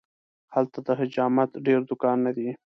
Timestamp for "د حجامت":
0.87-1.51